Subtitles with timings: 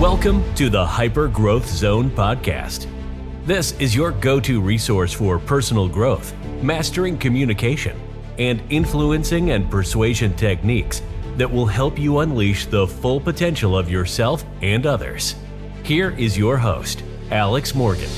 [0.00, 2.86] Welcome to the Hyper Growth Zone podcast.
[3.44, 8.00] This is your go to resource for personal growth, mastering communication,
[8.38, 11.02] and influencing and persuasion techniques
[11.36, 15.34] that will help you unleash the full potential of yourself and others.
[15.82, 18.08] Here is your host, Alex Morgan.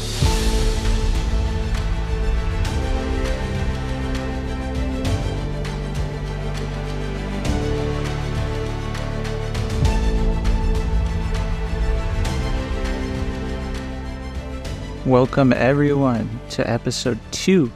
[15.12, 17.70] Welcome, everyone, to episode two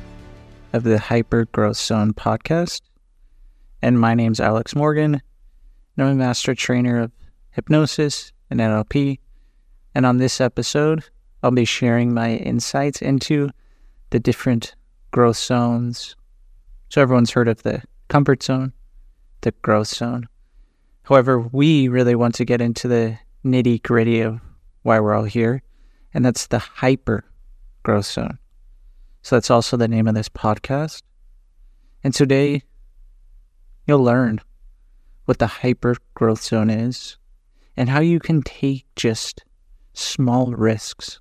[0.73, 2.81] of the Hyper Growth Zone podcast.
[3.83, 5.21] And my name's Alex Morgan,
[5.97, 7.13] and I'm a master trainer of
[7.51, 9.19] hypnosis and NLP.
[9.95, 11.05] And on this episode,
[11.43, 13.51] I'll be sharing my insights into
[14.09, 14.75] the different
[15.11, 16.17] growth zones.
[16.89, 18.73] So, everyone's heard of the comfort zone,
[19.43, 20.27] the growth zone.
[21.03, 24.41] However, we really want to get into the nitty gritty of
[24.85, 25.61] why we're all here
[26.15, 27.25] and that's the hyper
[27.83, 28.39] growth zone.
[29.23, 31.03] So that's also the name of this podcast.
[32.05, 32.63] And today,
[33.87, 34.41] you'll learn
[35.25, 37.17] what the hyper growth zone is
[37.77, 39.45] and how you can take just
[39.93, 41.21] small risks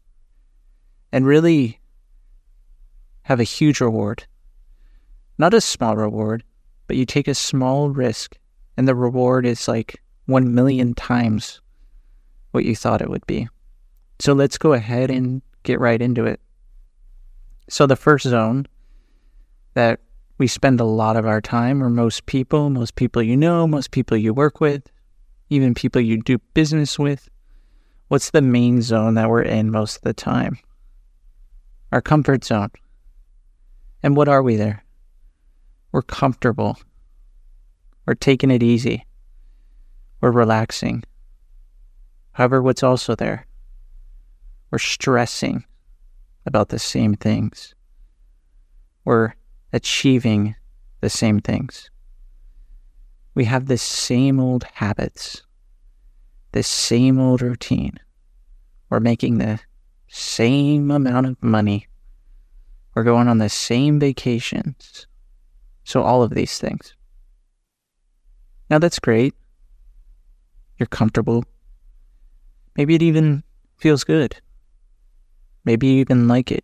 [1.11, 1.79] and really
[3.23, 4.25] have a huge reward.
[5.37, 6.43] Not a small reward,
[6.87, 8.37] but you take a small risk
[8.77, 11.61] and the reward is like 1 million times
[12.51, 13.47] what you thought it would be.
[14.19, 16.39] So let's go ahead and get right into it.
[17.67, 18.67] So, the first zone
[19.73, 19.99] that
[20.37, 23.91] we spend a lot of our time, or most people, most people you know, most
[23.91, 24.91] people you work with,
[25.49, 27.29] even people you do business with,
[28.07, 30.57] what's the main zone that we're in most of the time?
[31.91, 32.71] Our comfort zone.
[34.03, 34.83] And what are we there?
[35.91, 36.77] We're comfortable.
[38.05, 39.05] We're taking it easy.
[40.21, 41.03] We're relaxing.
[42.33, 43.47] However, what's also there?
[44.75, 45.63] We're stressing
[46.45, 47.73] about the same things.
[49.05, 49.31] We're
[49.71, 50.53] achieving
[50.99, 51.89] the same things.
[53.35, 55.43] We have the same old habits,
[56.51, 57.97] the same old routine.
[58.89, 59.61] We're making the
[60.09, 61.87] same amount of money.
[62.95, 65.07] We're going on the same vacations.
[65.85, 66.93] So, all of these things.
[68.69, 69.35] Now, that's great.
[70.77, 71.45] You're comfortable.
[72.75, 73.41] Maybe it even
[73.77, 74.41] feels good.
[75.65, 76.63] Maybe you even like it.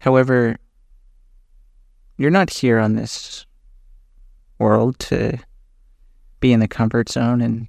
[0.00, 0.56] However,
[2.18, 3.46] you're not here on this
[4.58, 5.38] world to
[6.40, 7.68] be in the comfort zone and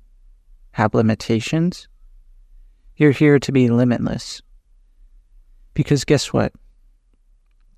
[0.72, 1.88] have limitations.
[2.98, 4.42] You're here to be limitless.
[5.76, 6.52] Because guess what?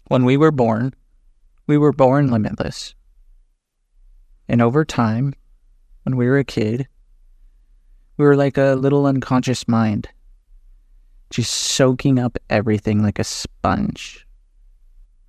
[0.07, 0.93] When we were born,
[1.67, 2.95] we were born limitless.
[4.47, 5.33] And over time,
[6.03, 6.87] when we were a kid,
[8.15, 10.07] we were like a little unconscious mind
[11.29, 14.25] just soaking up everything like a sponge.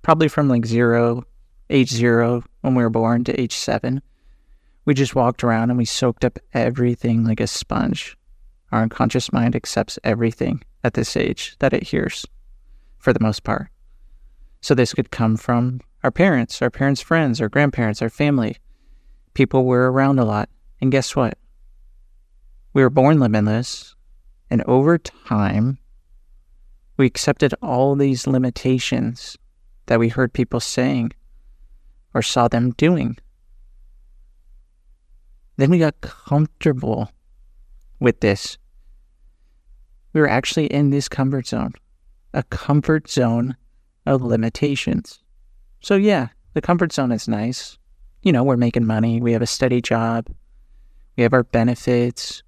[0.01, 1.23] Probably from like zero,
[1.69, 4.01] age zero, when we were born, to age seven.
[4.85, 8.17] We just walked around and we soaked up everything like a sponge.
[8.71, 12.25] Our unconscious mind accepts everything at this age that it hears,
[12.97, 13.69] for the most part.
[14.61, 18.57] So this could come from our parents, our parents' friends, our grandparents, our family,
[19.33, 20.49] people we're around a lot.
[20.81, 21.37] And guess what?
[22.73, 23.95] We were born limitless,
[24.49, 25.77] and over time,
[26.99, 29.37] we accepted all these limitations
[29.85, 31.13] that we heard people saying
[32.13, 33.17] or saw them doing.
[35.55, 37.09] Then we got comfortable
[38.01, 38.57] with this.
[40.11, 41.71] We were actually in this comfort zone,
[42.33, 43.55] a comfort zone
[44.05, 45.23] of limitations.
[45.79, 47.77] So, yeah, the comfort zone is nice.
[48.23, 50.27] You know, we're making money, we have a steady job,
[51.15, 52.43] we have our benefits,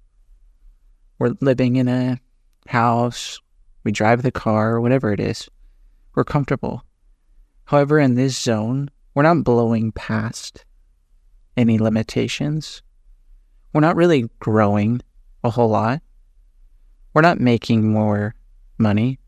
[1.18, 2.20] we're living in a
[2.66, 3.40] house,
[3.84, 5.48] we drive the car, or whatever it is,
[6.14, 6.84] we're comfortable.
[7.64, 10.64] However, in this zone, we're not blowing past
[11.56, 12.82] any limitations.
[13.72, 15.00] We're not really growing
[15.44, 16.02] a whole lot.
[17.14, 18.34] We're not making more
[18.78, 19.18] money.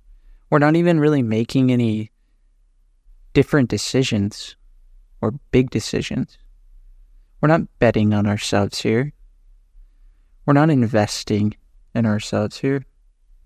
[0.50, 2.10] We're not even really making any
[3.32, 4.56] different decisions
[5.20, 6.38] or big decisions.
[7.40, 9.12] We're not betting on ourselves here.
[10.46, 11.56] We're not investing
[11.94, 12.84] in ourselves here.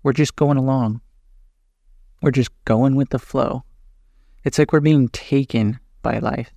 [0.03, 1.01] We're just going along.
[2.21, 3.63] We're just going with the flow.
[4.43, 6.51] It's like we're being taken by life.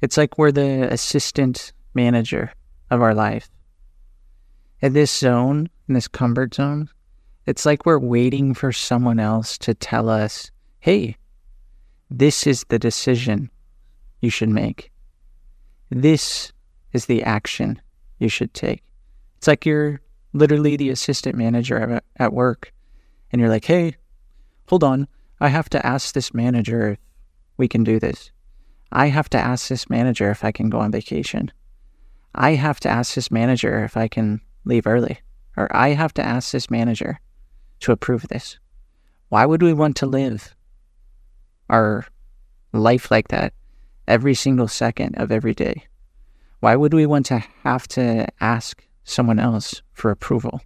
[0.00, 2.52] It's like we're the assistant manager
[2.90, 3.50] of our life.
[4.80, 6.88] In this zone, in this comfort zone,
[7.46, 10.50] it's like we're waiting for someone else to tell us,
[10.80, 11.16] hey,
[12.10, 13.50] this is the decision
[14.20, 14.92] you should make.
[15.90, 16.52] This
[16.92, 17.80] is the action
[18.18, 18.82] you should take.
[19.38, 20.00] It's like you're
[20.32, 22.72] literally the assistant manager at work,
[23.30, 23.96] and you're like, hey,
[24.68, 25.08] hold on,
[25.40, 26.98] I have to ask this manager if
[27.56, 28.30] we can do this.
[28.90, 31.52] I have to ask this manager if I can go on vacation.
[32.34, 35.20] I have to ask this manager if I can leave early.
[35.56, 37.20] Or I have to ask this manager
[37.80, 38.58] to approve this.
[39.28, 40.54] Why would we want to live
[41.68, 42.06] our
[42.72, 43.52] life like that
[44.06, 45.84] every single second of every day?
[46.60, 50.60] Why would we want to have to ask someone else for approval?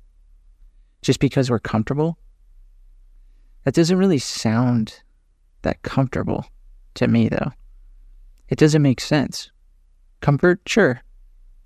[1.03, 2.19] Just because we're comfortable?
[3.65, 5.01] That doesn't really sound
[5.63, 6.47] that comfortable
[6.95, 7.53] to me, though.
[8.49, 9.51] It doesn't make sense.
[10.21, 11.01] Comfort, sure,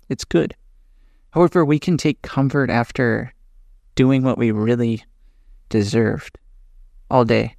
[0.09, 0.55] it's good.
[1.31, 3.33] However, we can take comfort after
[3.95, 5.03] doing what we really
[5.69, 6.37] deserved
[7.11, 7.55] all day.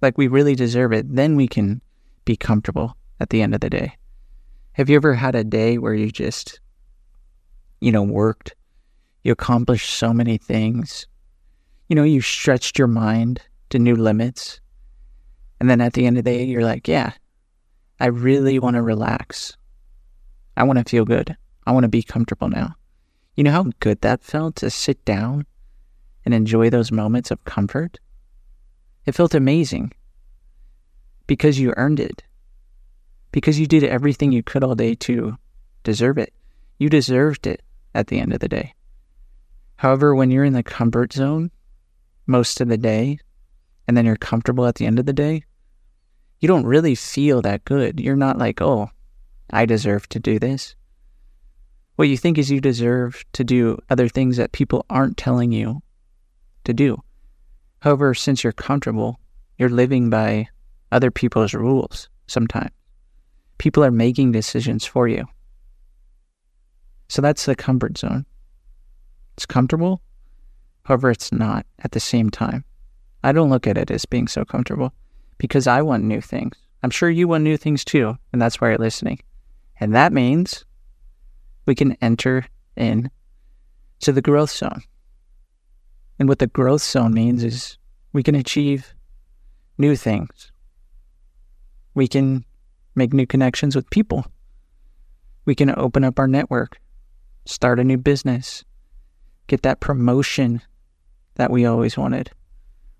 [0.00, 1.14] Like we really deserve it.
[1.14, 1.82] Then we can
[2.24, 3.96] be comfortable at the end of the day.
[4.72, 6.60] Have you ever had a day where you just,
[7.80, 8.54] you know, worked,
[9.22, 11.06] you accomplished so many things,
[11.88, 14.60] you know, you stretched your mind to new limits.
[15.58, 17.12] And then at the end of the day, you're like, yeah,
[17.98, 19.56] I really want to relax.
[20.56, 21.36] I want to feel good.
[21.66, 22.74] I want to be comfortable now.
[23.36, 25.46] You know how good that felt to sit down
[26.24, 27.98] and enjoy those moments of comfort?
[29.06, 29.92] It felt amazing
[31.26, 32.22] because you earned it,
[33.32, 35.36] because you did everything you could all day to
[35.84, 36.32] deserve it.
[36.78, 37.62] You deserved it
[37.94, 38.74] at the end of the day.
[39.80, 41.50] However, when you're in the comfort zone
[42.26, 43.18] most of the day,
[43.88, 45.42] and then you're comfortable at the end of the day,
[46.38, 47.98] you don't really feel that good.
[47.98, 48.90] You're not like, oh,
[49.48, 50.74] I deserve to do this.
[51.96, 55.80] What you think is you deserve to do other things that people aren't telling you
[56.64, 57.02] to do.
[57.78, 59.18] However, since you're comfortable,
[59.56, 60.48] you're living by
[60.92, 62.72] other people's rules sometimes.
[63.56, 65.24] People are making decisions for you.
[67.08, 68.26] So that's the comfort zone.
[69.40, 70.02] It's comfortable,
[70.82, 72.62] however, it's not at the same time.
[73.24, 74.92] I don't look at it as being so comfortable
[75.38, 76.58] because I want new things.
[76.82, 79.18] I'm sure you want new things too, and that's why you're listening.
[79.80, 80.66] And that means
[81.64, 82.44] we can enter
[82.76, 83.10] in
[84.00, 84.82] to the growth zone.
[86.18, 87.78] And what the growth zone means is
[88.12, 88.92] we can achieve
[89.78, 90.52] new things.
[91.94, 92.44] We can
[92.94, 94.26] make new connections with people.
[95.46, 96.78] We can open up our network,
[97.46, 98.66] start a new business,
[99.50, 100.62] get that promotion
[101.34, 102.30] that we always wanted,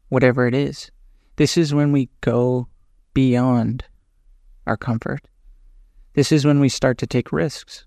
[0.09, 0.91] whatever it is.
[1.37, 2.67] This is when we go
[3.15, 3.85] beyond
[4.67, 5.21] our comfort.
[6.15, 7.87] This is when we start to take risks.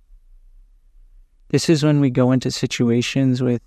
[1.49, 3.61] This is when we go into situations with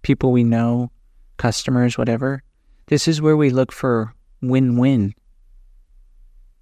[0.00, 0.90] people we know,
[1.36, 2.42] customers, whatever.
[2.86, 5.14] This is where we look for win win,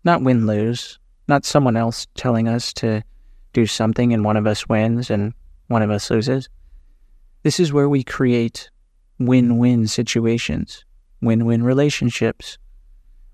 [0.03, 0.99] not win lose,
[1.29, 3.05] not someone else telling us to
[3.53, 5.33] do something and one of us wins and
[5.69, 6.49] one of us loses.
[7.43, 8.71] This is where we create
[9.19, 10.85] win win situations
[11.23, 12.59] win win relationships,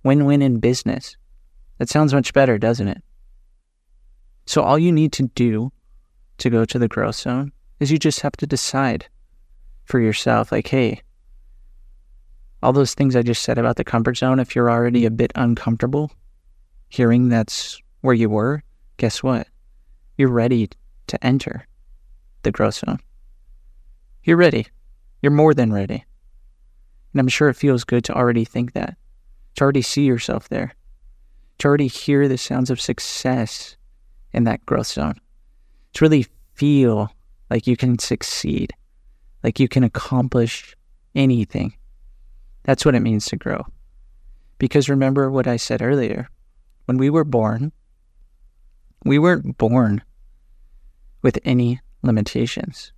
[0.05, 1.17] win win in business.
[1.79, 3.03] That sounds much better, doesn't it?
[4.47, 5.73] So, all you need to do
[6.39, 9.07] to go to the growth zone is you just have to decide
[9.85, 11.01] for yourself like, hey,
[12.63, 15.33] all those things I just said about the comfort zone, if you're already a bit
[15.35, 16.13] uncomfortable
[16.91, 18.63] hearing that's where you were,
[18.97, 19.47] guess what?
[20.17, 20.69] You're ready
[21.07, 21.67] to enter
[22.43, 22.99] the growth zone.
[24.25, 24.67] You're ready.
[25.23, 26.05] You're more than ready.
[27.13, 28.97] And I'm sure it feels good to already think that,
[29.57, 30.75] to already see yourself there,
[31.59, 33.77] to already hear the sounds of success
[34.33, 35.21] in that growth zone,
[35.95, 37.11] to really feel
[37.51, 38.73] like you can succeed,
[39.43, 40.77] like you can accomplish
[41.15, 41.75] anything.
[42.65, 43.65] That's what it means to grow.
[44.59, 46.29] Because remember what I said earlier
[46.85, 47.73] when we were born,
[49.05, 50.03] we weren't born
[51.23, 52.93] with any limitations.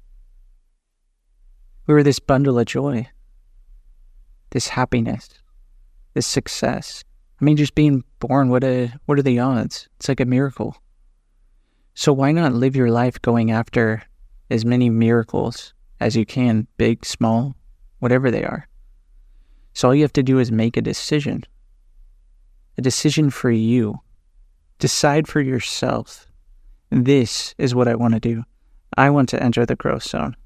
[1.91, 3.09] We were this bundle of joy
[4.51, 5.29] this happiness,
[6.15, 7.03] this success.
[7.41, 9.89] I mean, just being born, what a what are the odds?
[9.97, 10.77] It's like a miracle.
[11.95, 14.05] So why not live your life going after
[14.51, 17.57] as many miracles as you can, big, small,
[17.99, 18.69] whatever they are.
[19.73, 21.43] So all you have to do is make a decision.
[22.79, 23.99] A decision for you.
[24.79, 26.29] Decide for yourself.
[26.91, 28.45] This is what I want to do.
[28.97, 30.37] I want to enter the growth zone.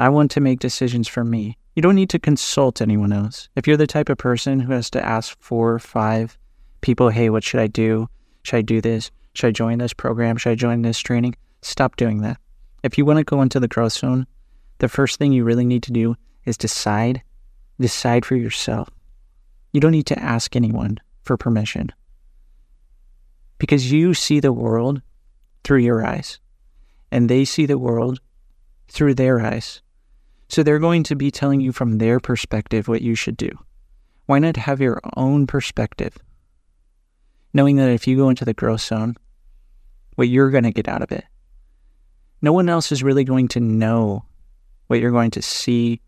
[0.00, 1.58] I want to make decisions for me.
[1.76, 3.50] You don't need to consult anyone else.
[3.54, 6.38] If you're the type of person who has to ask four or five
[6.80, 8.08] people, hey, what should I do?
[8.42, 9.10] Should I do this?
[9.34, 10.38] Should I join this program?
[10.38, 11.36] Should I join this training?
[11.60, 12.38] Stop doing that.
[12.82, 14.26] If you want to go into the growth zone,
[14.78, 16.16] the first thing you really need to do
[16.46, 17.22] is decide.
[17.78, 18.88] Decide for yourself.
[19.74, 21.92] You don't need to ask anyone for permission
[23.58, 25.02] because you see the world
[25.62, 26.40] through your eyes
[27.12, 28.18] and they see the world
[28.88, 29.82] through their eyes.
[30.50, 33.50] So they're going to be telling you from their perspective what you should do.
[34.26, 36.18] Why not have your own perspective?
[37.54, 39.14] Knowing that if you go into the growth zone,
[40.16, 41.24] what you're going to get out of it.
[42.42, 44.24] No one else is really going to know
[44.88, 46.00] what you're going to see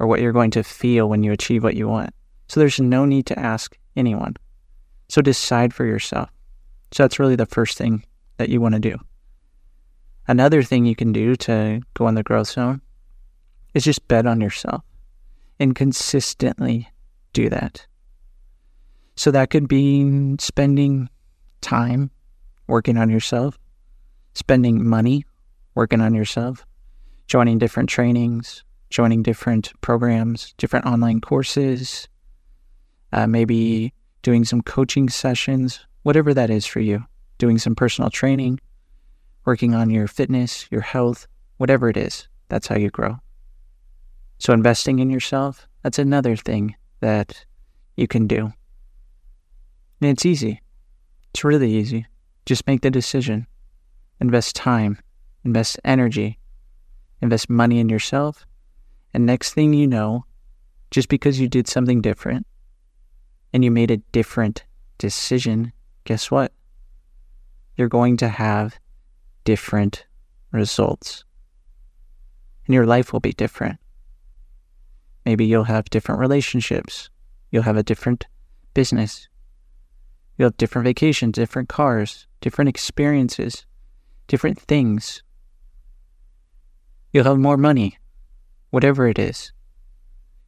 [0.00, 2.12] or what you're going to feel when you achieve what you want.
[2.48, 4.36] So there's no need to ask anyone.
[5.08, 6.30] So decide for yourself.
[6.90, 8.04] So that's really the first thing
[8.38, 8.98] that you want to do.
[10.26, 12.80] Another thing you can do to go in the growth zone
[13.74, 14.82] is just bet on yourself
[15.58, 16.88] and consistently
[17.32, 17.86] do that.
[19.16, 21.08] So that could be spending
[21.60, 22.10] time
[22.66, 23.58] working on yourself,
[24.34, 25.24] spending money
[25.74, 26.66] working on yourself,
[27.26, 32.08] joining different trainings, joining different programs, different online courses,
[33.12, 37.04] uh, maybe doing some coaching sessions, whatever that is for you,
[37.38, 38.60] doing some personal training,
[39.44, 41.26] working on your fitness, your health,
[41.56, 42.28] whatever it is.
[42.48, 43.16] That's how you grow.
[44.42, 47.44] So, investing in yourself, that's another thing that
[47.96, 48.52] you can do.
[50.00, 50.60] And it's easy.
[51.30, 52.06] It's really easy.
[52.44, 53.46] Just make the decision.
[54.20, 54.98] Invest time,
[55.44, 56.40] invest energy,
[57.20, 58.44] invest money in yourself.
[59.14, 60.24] And next thing you know,
[60.90, 62.44] just because you did something different
[63.52, 64.64] and you made a different
[64.98, 65.72] decision,
[66.02, 66.50] guess what?
[67.76, 68.76] You're going to have
[69.44, 70.04] different
[70.50, 71.22] results.
[72.66, 73.78] And your life will be different.
[75.24, 77.10] Maybe you'll have different relationships.
[77.50, 78.26] You'll have a different
[78.74, 79.28] business.
[80.36, 83.66] You'll have different vacations, different cars, different experiences,
[84.26, 85.22] different things.
[87.12, 87.98] You'll have more money,
[88.70, 89.52] whatever it is.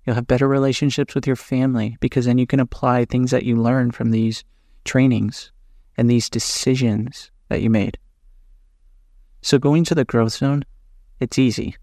[0.04, 3.56] You'll have better relationships with your family because then you can apply things that you
[3.56, 4.44] learn from these
[4.84, 5.52] trainings
[5.96, 7.98] and these decisions that you made.
[9.42, 10.64] So going to the growth zone,
[11.20, 11.76] it's easy.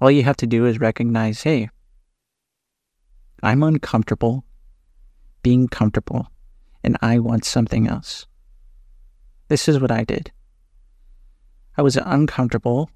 [0.00, 1.68] All you have to do is recognize, hey,
[3.44, 4.44] I'm uncomfortable
[5.42, 6.28] being comfortable
[6.82, 8.26] and I want something else.
[9.48, 10.32] This is what I did.
[11.76, 12.88] I was uncomfortable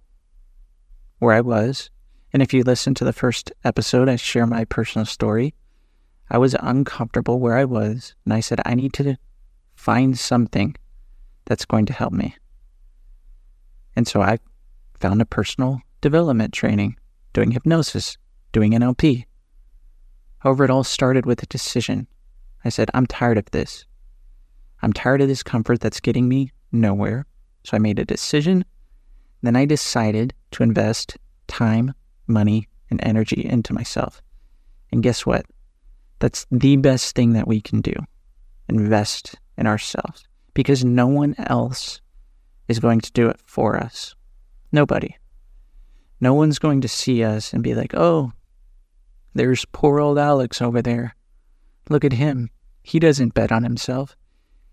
[1.18, 1.90] where I was.
[2.32, 5.54] And if you listen to the first episode, I share my personal story.
[6.30, 9.16] I was uncomfortable where I was, and I said, I need to
[9.74, 10.76] find something
[11.44, 12.36] that's going to help me.
[13.96, 14.38] And so I
[15.00, 16.96] found a personal development training,
[17.32, 18.16] doing hypnosis,
[18.52, 19.24] doing NLP.
[20.40, 22.06] However, it all started with a decision.
[22.64, 23.84] I said, I'm tired of this.
[24.82, 27.26] I'm tired of this comfort that's getting me nowhere.
[27.64, 28.64] So I made a decision.
[29.42, 31.16] Then I decided to invest
[31.46, 31.94] time,
[32.26, 34.22] money, and energy into myself.
[34.92, 35.46] And guess what?
[36.18, 37.92] That's the best thing that we can do
[38.68, 42.00] invest in ourselves because no one else
[42.68, 44.14] is going to do it for us.
[44.72, 45.16] Nobody.
[46.20, 48.32] No one's going to see us and be like, oh,
[49.38, 51.14] there's poor old Alex over there.
[51.88, 52.50] Look at him.
[52.82, 54.16] He doesn't bet on himself.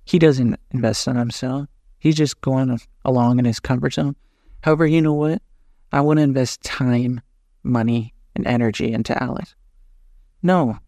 [0.06, 1.68] He doesn't invest in himself.
[2.00, 4.16] He's just going along in his comfort zone.
[4.64, 5.44] However, you know what?
[5.92, 7.22] I want to invest time,
[7.62, 9.54] money, and energy into Alex.
[10.42, 10.80] No,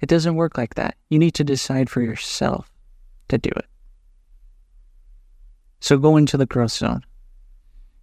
[0.00, 0.94] it doesn't work like that.
[1.08, 2.70] You need to decide for yourself
[3.26, 3.66] to do it.
[5.80, 7.04] So go into the growth zone.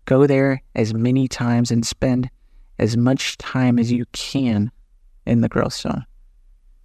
[0.03, 2.29] Go there as many times and spend
[2.77, 4.69] as much time as you can
[5.27, 6.05] in the growth zone.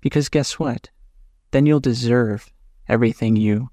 [0.01, 0.91] Because guess what?
[1.53, 2.53] Then you'll deserve
[2.89, 3.71] everything you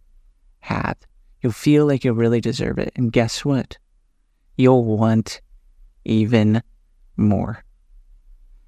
[0.60, 0.98] have.
[1.42, 2.92] You'll feel like you really deserve it.
[2.96, 3.78] And guess what?
[4.58, 5.42] You'll want
[6.06, 6.62] even
[7.18, 7.64] more.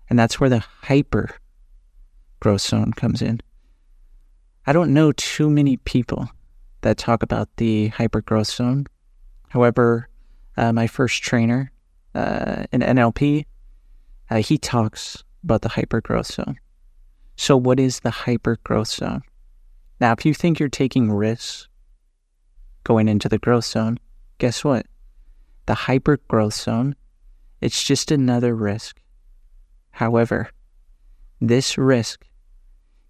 [0.09, 1.29] And that's where the hyper
[2.39, 3.41] growth zone comes in.
[4.65, 6.29] I don't know too many people
[6.81, 8.87] that talk about the hyper growth zone.
[9.49, 10.07] However,
[10.57, 11.71] uh, my first trainer
[12.13, 13.45] uh, in NLP,
[14.29, 16.59] uh, he talks about the hyper growth zone.
[17.35, 19.23] So, what is the hyper growth zone?
[19.99, 21.67] Now, if you think you're taking risks
[22.83, 23.99] going into the growth zone,
[24.37, 24.85] guess what?
[25.65, 26.95] The hyper growth zone,
[27.61, 28.99] it's just another risk.
[29.91, 30.49] However,
[31.39, 32.25] this risk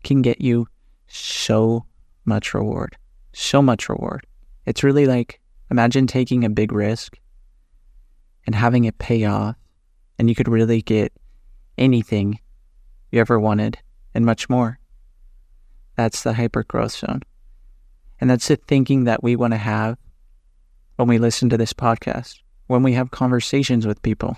[0.04, 0.68] can get you
[1.08, 1.86] so
[2.26, 2.98] much reward.
[3.34, 4.26] So much reward.
[4.66, 7.18] It's really like imagine taking a big risk
[8.46, 9.56] and having it pay off,
[10.18, 11.14] and you could really get
[11.82, 12.40] anything
[13.12, 13.80] you ever wanted
[14.14, 14.80] and much more.
[15.96, 17.24] That's the hyper growth zone.
[18.20, 19.98] And that's the thinking that we want to have
[20.96, 24.38] when we listen to this podcast, when we have conversations with people,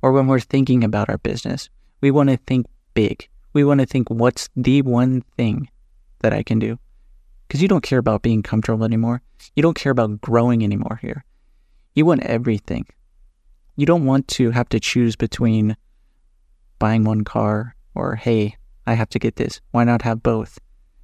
[0.00, 1.68] or when we're thinking about our business.
[2.00, 3.28] We want to think big.
[3.52, 5.68] We want to think, what's the one thing
[6.20, 6.78] that I can do?
[7.46, 9.20] Because you don't care about being comfortable anymore.
[9.54, 11.24] You don't care about growing anymore here.
[11.94, 12.86] You want everything.
[13.76, 15.76] You don't want to have to choose between
[16.78, 18.56] buying one car or, hey,
[18.86, 19.60] I have to get this.
[19.70, 20.58] Why not have both?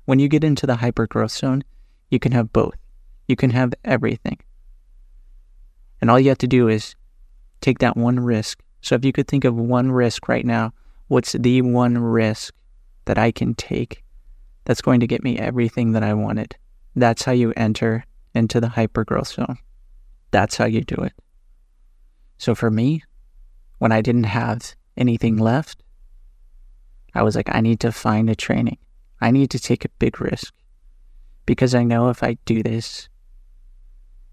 [0.06, 1.64] When you get into the hyper growth zone,
[2.10, 2.76] you can have both.
[3.28, 4.38] You can have everything.
[6.00, 6.94] And all you have to do is
[7.60, 8.62] take that one risk.
[8.82, 10.72] So if you could think of one risk right now,
[11.08, 12.54] what's the one risk
[13.06, 14.02] that I can take
[14.64, 16.56] that's going to get me everything that I wanted?
[16.94, 18.04] That's how you enter
[18.34, 19.58] into the hyper growth zone.
[20.30, 21.12] That's how you do it.
[22.38, 23.02] So for me,
[23.78, 25.82] when I didn't have anything left,
[27.14, 28.78] I was like, I need to find a training.
[29.20, 30.52] I need to take a big risk
[31.46, 33.08] because I know if I do this,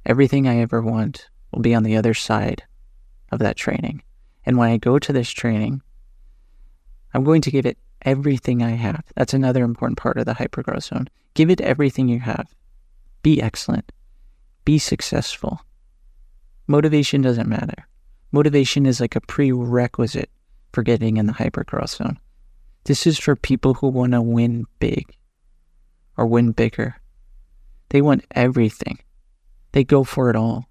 [0.06, 2.64] everything I ever want will be on the other side
[3.32, 4.02] of that training.
[4.46, 5.82] And when I go to this training,
[7.14, 9.04] I'm going to give it everything I have.
[9.16, 11.08] That's another important part of the hypergrowth zone.
[11.34, 12.48] Give it everything you have.
[13.22, 13.92] Be excellent.
[14.66, 15.62] Be successful.
[16.68, 17.88] Motivation doesn't matter.
[18.32, 20.30] Motivation is like a prerequisite
[20.74, 22.20] for getting in the hypergrowth zone.
[22.86, 25.16] This is for people who want to win big
[26.18, 26.96] or win bigger.
[27.90, 29.00] They want everything.
[29.74, 30.66] They go for it all.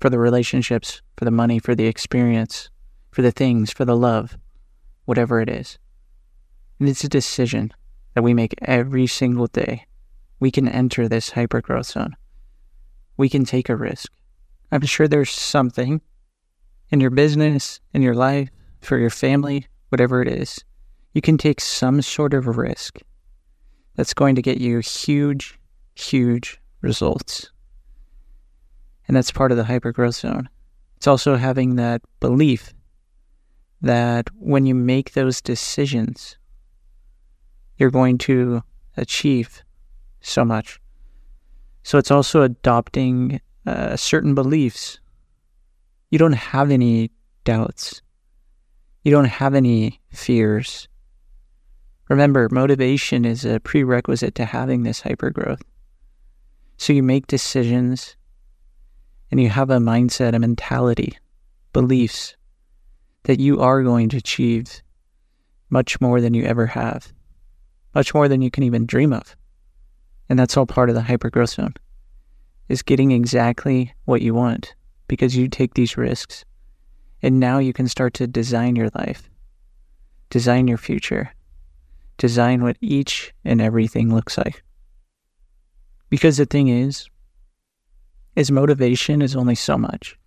[0.00, 2.70] For the relationships, for the money, for the experience,
[3.10, 4.36] for the things, for the love,
[5.06, 5.78] whatever it is.
[6.78, 7.72] And it's a decision
[8.14, 9.86] that we make every single day.
[10.38, 12.16] We can enter this hypergrowth zone.
[13.16, 14.12] We can take a risk.
[14.70, 16.02] I'm sure there's something
[16.90, 20.64] in your business, in your life, for your family, whatever it is,
[21.14, 22.98] you can take some sort of risk
[23.94, 25.58] that's going to get you huge,
[25.94, 27.50] huge results.
[29.08, 30.48] And that's part of the hypergrowth zone.
[30.96, 32.74] It's also having that belief
[33.82, 36.36] that when you make those decisions,
[37.76, 38.62] you're going to
[38.96, 39.62] achieve
[40.20, 40.80] so much.
[41.82, 44.98] So it's also adopting uh, certain beliefs.
[46.10, 47.10] You don't have any
[47.44, 48.02] doubts.
[49.06, 50.88] You don't have any fears.
[52.08, 55.62] Remember, motivation is a prerequisite to having this hypergrowth.
[56.76, 58.16] So you make decisions
[59.30, 61.16] and you have a mindset, a mentality,
[61.72, 62.34] beliefs
[63.22, 64.82] that you are going to achieve
[65.70, 67.12] much more than you ever have,
[67.94, 69.36] much more than you can even dream of.
[70.28, 71.74] And that's all part of the hypergrowth zone
[72.68, 74.74] is getting exactly what you want
[75.06, 76.44] because you take these risks.
[77.22, 79.30] And now you can start to design your life,
[80.30, 81.32] design your future,
[82.18, 84.62] design what each and everything looks like.
[86.08, 87.08] Because the thing is,
[88.36, 90.18] is motivation is only so much.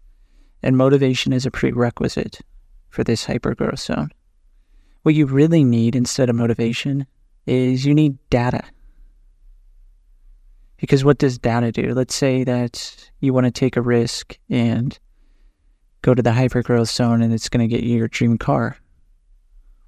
[0.62, 2.42] And motivation is a prerequisite
[2.90, 4.12] for this hypergrowth zone.
[5.04, 7.08] What you really need instead of motivation
[7.46, 8.64] is you need data.
[10.78, 11.94] Because what does data do?
[11.94, 14.98] Let's say that you want to take a risk and
[16.02, 18.78] go to the hypergrowth zone and it's going to get you your dream car.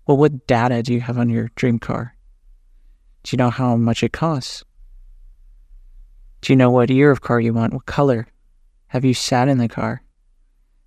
[0.08, 2.16] Well, what data do you have on your dream car?
[3.24, 4.64] Do you know how much it costs?
[6.42, 7.74] Do you know what year of car you want?
[7.74, 8.28] What color?
[8.88, 10.02] Have you sat in the car?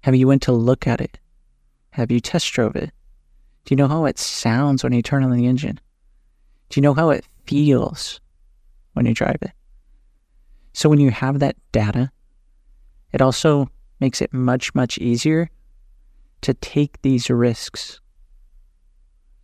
[0.03, 1.19] Have you went to look at it?
[1.91, 2.91] Have you test drove it?
[3.65, 5.81] Do you know how it sounds when you turn on the engine?
[6.69, 8.21] Do you know how it feels
[8.93, 9.53] when you drive it?
[10.75, 12.11] So when you have that data,
[13.13, 15.51] it also makes it much, much easier
[16.41, 18.01] to take these risks.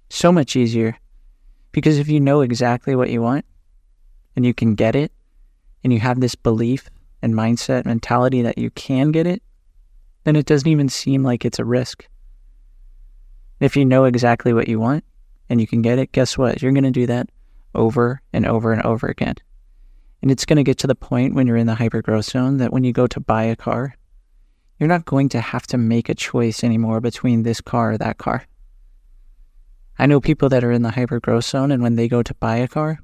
[0.08, 0.98] So much easier.
[1.72, 3.44] Because if you know exactly what you want
[4.34, 5.12] and you can get it,
[5.82, 6.88] and you have this belief
[7.22, 9.42] and mindset mentality that you can get it,
[10.24, 12.06] then it doesn't even seem like it's a risk.
[13.60, 15.04] If you know exactly what you want
[15.48, 16.62] and you can get it, guess what?
[16.62, 17.30] You're going to do that
[17.74, 19.36] over and over and over again.
[20.22, 22.72] And it's going to get to the point when you're in the hypergrowth zone that
[22.72, 23.96] when you go to buy a car,
[24.80, 28.16] you're not going to have to make a choice anymore between this car or that
[28.16, 28.46] car.
[29.98, 32.56] I know people that are in the hypergrowth zone, and when they go to buy
[32.56, 32.98] a car,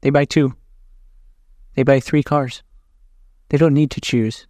[0.00, 0.56] they buy two.
[1.76, 2.64] They buy three cars.
[3.48, 4.48] They don't need to choose.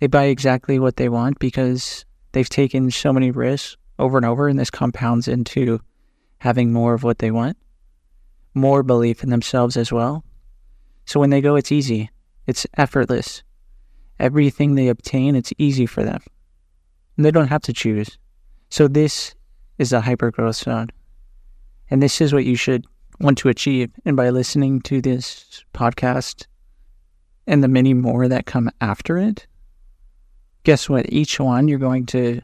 [0.00, 4.48] They buy exactly what they want because they've taken so many risks over and over,
[4.48, 5.80] and this compounds into
[6.38, 7.56] having more of what they want,
[8.52, 10.24] more belief in themselves as well.
[11.06, 12.10] So when they go, it's easy,
[12.46, 13.42] it's effortless.
[14.20, 16.20] Everything they obtain, it's easy for them.
[17.16, 18.18] And they don't have to choose.
[18.68, 19.34] So this
[19.78, 20.90] is a hypergrowth zone.
[21.90, 22.86] And this is what you should
[23.18, 23.90] want to achieve.
[24.04, 26.46] And by listening to this podcast
[27.46, 29.46] and the many more that come after it,
[30.64, 31.10] guess what?
[31.10, 32.42] Each one, you're going to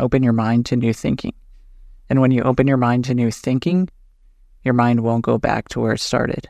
[0.00, 1.34] open your mind to new thinking.
[2.08, 3.88] And when you open your mind to new thinking,
[4.64, 6.48] your mind won't go back to where it started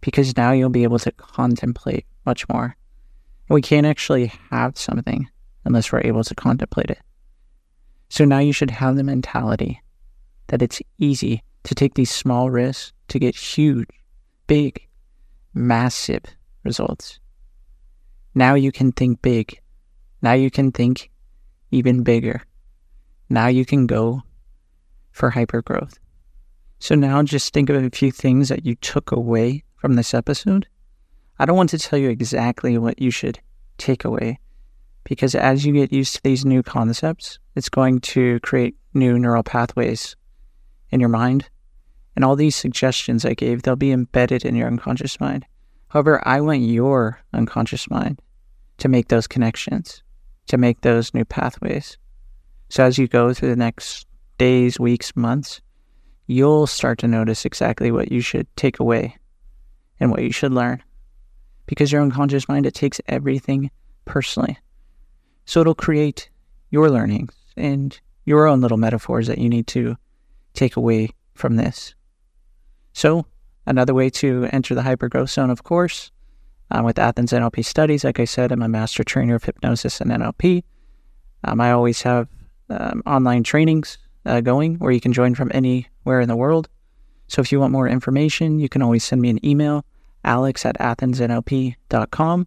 [0.00, 2.76] because now you'll be able to contemplate much more.
[3.48, 5.28] We can't actually have something
[5.64, 6.98] unless we're able to contemplate it.
[8.08, 9.82] So now you should have the mentality
[10.48, 13.88] that it's easy to take these small risks to get huge,
[14.46, 14.86] big,
[15.52, 16.22] massive
[16.64, 17.18] results.
[18.34, 19.60] Now you can think big.
[20.22, 21.10] Now you can think
[21.70, 22.42] even bigger.
[23.28, 24.22] Now you can go
[25.12, 25.98] for hyper growth.
[26.78, 30.66] So now just think of a few things that you took away from this episode.
[31.38, 33.40] I don't want to tell you exactly what you should
[33.76, 34.38] take away
[35.04, 39.42] because as you get used to these new concepts, it's going to create new neural
[39.42, 40.16] pathways
[40.90, 41.48] in your mind.
[42.16, 45.44] And all these suggestions I gave, they'll be embedded in your unconscious mind.
[45.88, 48.20] However, I want your unconscious mind
[48.78, 50.02] to make those connections,
[50.46, 51.98] to make those new pathways.
[52.68, 54.06] So as you go through the next
[54.38, 55.60] days, weeks, months,
[56.26, 59.16] you'll start to notice exactly what you should take away
[60.00, 60.82] and what you should learn.
[61.66, 63.70] Because your unconscious mind, it takes everything
[64.04, 64.58] personally.
[65.46, 66.30] So it'll create
[66.70, 69.96] your learnings and your own little metaphors that you need to
[70.54, 71.94] take away from this.
[72.92, 73.26] So,
[73.66, 76.10] another way to enter the hypergrowth zone, of course,
[76.70, 80.10] um, with Athens NLP Studies, like I said, I'm a master trainer of hypnosis and
[80.10, 80.62] NLP.
[81.44, 82.28] Um, I always have
[82.70, 86.68] um, online trainings uh, going where you can join from anywhere in the world.
[87.28, 89.84] So if you want more information, you can always send me an email,
[90.24, 92.46] alex at athensnlp.com,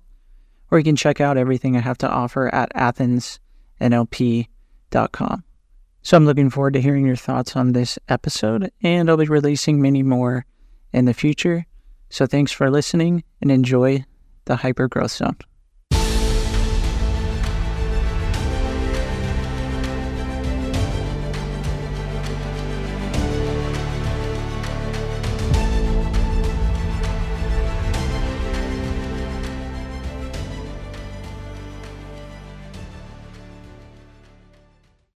[0.71, 5.43] or you can check out everything I have to offer at athensnlp.com.
[6.01, 9.81] So I'm looking forward to hearing your thoughts on this episode, and I'll be releasing
[9.81, 10.45] many more
[10.93, 11.65] in the future.
[12.09, 14.05] So thanks for listening and enjoy
[14.45, 15.37] the hyper growth zone.